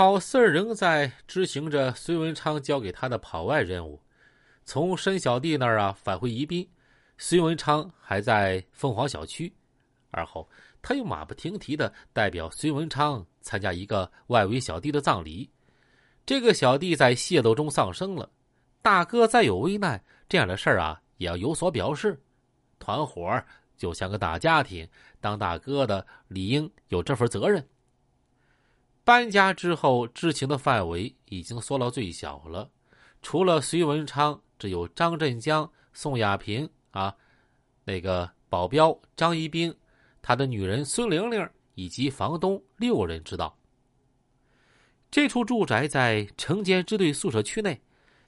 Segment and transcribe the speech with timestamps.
[0.00, 4.00] 郝四儿仍在执行着隋文昌交给他的跑外任务。
[4.64, 6.66] 从申小弟那儿啊返回宜宾，
[7.18, 9.52] 隋文昌还在凤凰小区。
[10.10, 10.48] 而后，
[10.80, 15.50] 他又马不停蹄的代表隋文昌参加一个外围小弟的葬礼。
[16.24, 18.26] 这个小弟在械斗中丧生了，
[18.80, 22.18] 大哥再有危难，这样的事儿啊也要有所表示。
[22.78, 23.38] 团伙
[23.76, 24.88] 就像个大家庭，
[25.20, 27.62] 当大哥的理应有这份责任。
[29.02, 32.70] 搬家之后，知情的范围已经缩到最小了，
[33.22, 37.16] 除了隋文昌，只有张振江、宋亚平啊，
[37.84, 39.74] 那个保镖张一兵，
[40.22, 43.56] 他的女人孙玲玲以及房东六人知道。
[45.10, 47.80] 这处住宅在城监支队宿舍区内，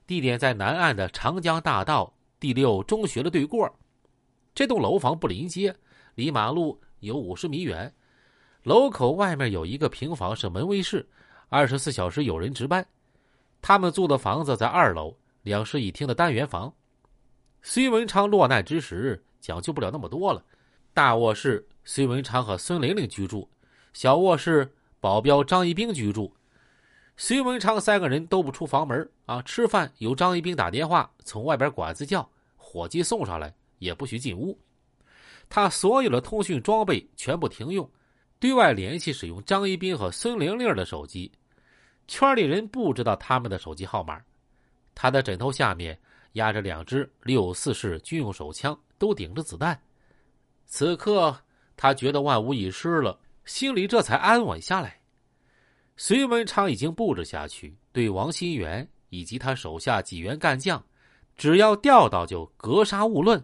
[0.06, 3.78] 地点在南岸的长江大道第六中学的对过。
[4.52, 5.76] 这栋楼房不临街，
[6.16, 7.94] 离马路有五十米远。
[8.62, 11.04] 楼口外面有一个平房是门卫室，
[11.48, 12.86] 二十四小时有人值班。
[13.60, 16.72] 他们租的房子在二楼，两室一厅的单元房。
[17.60, 20.44] 隋文昌落难之时，讲究不了那么多了。
[20.94, 23.48] 大卧室，隋文昌和孙玲玲居住；
[23.92, 26.32] 小卧室，保镖张一兵居住。
[27.16, 33.52] 隋文昌三个人都不出房门啊，吃饭由张一兵打电话从外边管子叫，伙计送上来。
[33.78, 34.56] 也不许进屋，
[35.48, 37.90] 他所有的通讯装备全部停用，
[38.42, 41.30] 对外联系使用张一斌和孙玲玲的手机，
[42.08, 44.20] 圈里人不知道他们的手机号码。
[44.96, 45.96] 他的枕头下面
[46.32, 49.80] 压着两支六四式军用手枪，都顶着子弹。
[50.66, 51.32] 此刻
[51.76, 55.00] 他觉得万无一失了，心里这才安稳下来。
[55.96, 60.84] 隋文昌已经布置下去，对王新元以及他手下几员干将，
[61.36, 63.40] 只要调到就格杀勿论。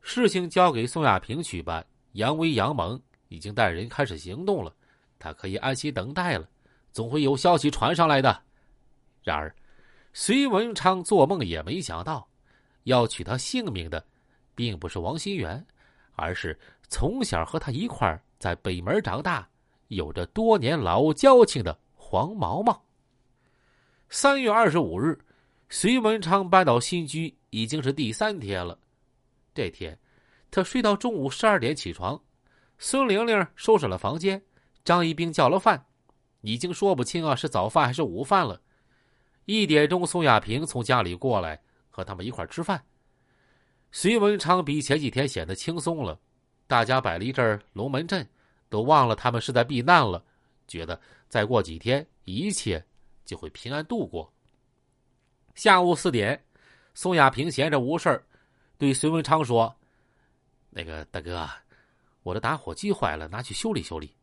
[0.00, 2.98] 事情交给宋亚平去办，杨威、杨猛
[3.34, 4.72] 已经带人开始行动了，
[5.18, 6.48] 他可以安心等待了，
[6.92, 8.42] 总会有消息传上来的。
[9.22, 9.52] 然而，
[10.12, 12.28] 隋文昌做梦也没想到，
[12.84, 14.04] 要取他性命的，
[14.54, 15.66] 并不是王新元，
[16.12, 16.56] 而是
[16.88, 19.48] 从小和他一块在北门长大、
[19.88, 22.80] 有着多年老交情的黄毛毛。
[24.08, 25.18] 三月二十五日，
[25.68, 28.78] 隋文昌搬到新居已经是第三天了。
[29.52, 29.98] 这天，
[30.50, 32.20] 他睡到中午十二点起床。
[32.78, 34.42] 孙玲玲收拾了房间，
[34.84, 35.86] 张一兵叫了饭，
[36.40, 38.60] 已经说不清啊是早饭还是午饭了。
[39.46, 42.84] 一点钟，宋亚平从家里过来和他们一块吃饭。
[43.92, 46.18] 隋文昌比前几天显得轻松了，
[46.66, 48.28] 大家摆了一阵龙门阵，
[48.68, 50.24] 都忘了他们是在避难了，
[50.66, 52.84] 觉得再过几天一切
[53.24, 54.32] 就会平安度过。
[55.54, 56.44] 下午四点，
[56.94, 58.20] 宋亚平闲着无事。
[58.76, 59.72] 对隋文昌说
[60.70, 61.48] ：“那个大哥，
[62.24, 64.16] 我的打火机坏了，拿去修理修理。”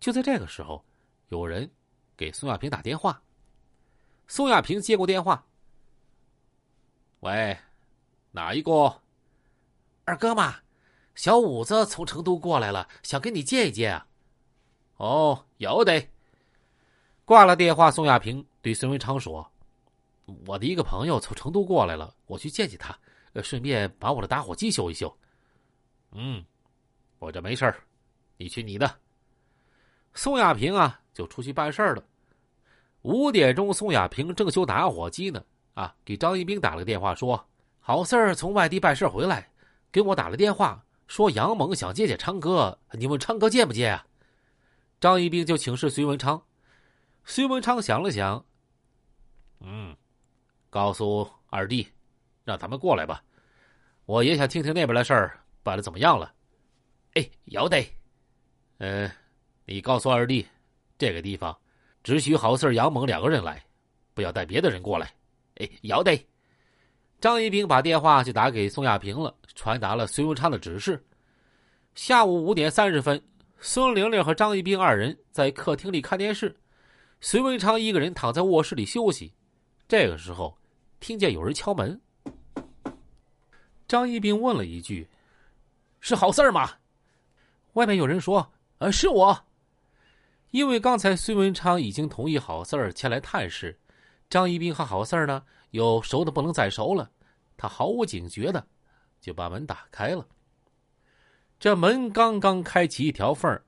[0.00, 0.84] 就在这个时候，
[1.28, 1.70] 有人
[2.16, 3.22] 给宋亚平打电话。
[4.26, 5.46] 宋亚平接过电话
[7.20, 7.56] ：“喂，
[8.32, 9.00] 哪一个？
[10.04, 10.56] 二哥嘛，
[11.14, 14.06] 小五子从成都过来了，想跟你见一见啊。
[14.98, 16.08] ”“哦，有得。”
[17.24, 19.48] 挂了电话，宋亚平对孙文昌说
[20.46, 22.98] ：“我的一个朋友从成都过来了，我去见见他。”，
[23.42, 25.16] 顺便把我的打火机修一修。
[26.10, 26.44] 嗯，
[27.22, 27.76] 我这没事儿，
[28.36, 28.98] 你去你的。
[30.12, 32.02] 宋亚平啊，就出去办事儿了。
[33.02, 35.40] 五点钟，宋亚平正修打火机呢，
[35.74, 37.46] 啊，给张一兵打了个电话，说
[37.78, 39.48] 好事儿从外地办事回来，
[39.92, 44.04] 给我打了电话，说杨猛想见见昌哥，你问昌哥见不见啊？
[44.98, 46.42] 张一兵就请示隋文昌，
[47.24, 48.44] 隋文昌想了想，
[49.60, 49.96] 嗯，
[50.70, 51.86] 告诉二弟。
[52.42, 53.22] 让他们过来吧，
[54.06, 56.34] 我也想听听那边的事儿办的怎么样了。
[57.14, 57.84] 哎，要得。
[58.78, 59.10] 嗯，
[59.64, 60.46] 你告诉二弟，
[60.98, 61.56] 这个地方
[62.02, 63.62] 只许郝四杨猛两个人来，
[64.14, 65.12] 不要带别的人过来。
[65.56, 66.18] 哎，要得。
[67.20, 71.00] 张一兵把电话就打给宋亚平了，传达了隋文昌的指示。
[71.94, 73.22] 下午五点三十分，
[73.60, 76.56] 孙玲玲和张一兵二人在客厅里看电视，
[77.20, 79.32] 隋文昌一个人躺在卧室里休息。
[79.86, 80.58] 这个时候，
[80.98, 82.00] 听见有人敲门。
[83.86, 85.06] 张一兵问了一句
[86.00, 86.68] ：“是好事吗？”
[87.74, 89.44] 外面有人说：“呃，是我。”
[90.50, 93.78] 因为刚才孙文昌已经同意郝四儿前来探视，
[94.28, 97.10] 张一兵和郝四儿呢又熟的不能再熟了，
[97.56, 98.66] 他毫无警觉的
[99.20, 100.26] 就把门打开了。
[101.58, 103.60] 这门刚刚开启一条缝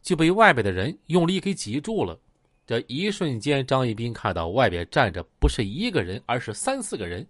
[0.00, 2.18] 就被外边的人用力给挤住了。
[2.66, 7.26] 这一瞬间，张一兵看到外边站着不是一个人，而是三四个人。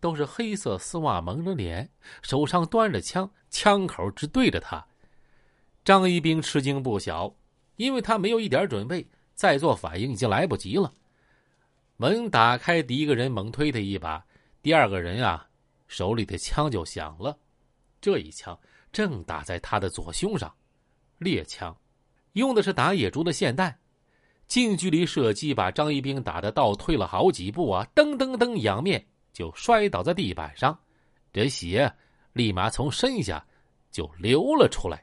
[0.00, 1.90] 都是黑色丝袜，蒙着脸，
[2.22, 4.86] 手上端着枪，枪口直对着他。
[5.88, 7.34] 张一兵吃惊不小，
[7.76, 10.92] 因为他没有一点准备，再做反应已经来不及了。
[11.96, 14.22] 门打开，第一个人猛推他一把，
[14.60, 15.48] 第二个人啊，
[15.86, 17.34] 手里的枪就响了。
[18.02, 18.54] 这一枪
[18.92, 20.54] 正打在他的左胸上，
[21.16, 21.74] 猎枪，
[22.34, 23.74] 用的是打野猪的霰弹，
[24.46, 27.88] 近距离射击把张一兵打得倒退了好几步啊！
[27.94, 29.02] 噔噔噔，仰面
[29.32, 30.78] 就摔倒在地板上，
[31.32, 31.90] 这血
[32.34, 33.42] 立马从身下
[33.90, 35.02] 就流了出来。